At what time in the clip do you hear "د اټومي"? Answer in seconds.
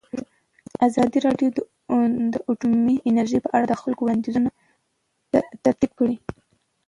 2.33-2.97